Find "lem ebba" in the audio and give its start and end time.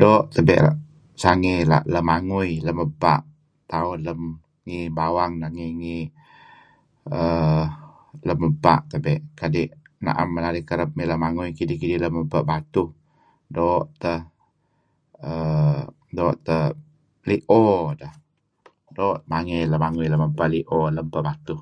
2.66-3.16, 12.00-12.46, 20.10-21.22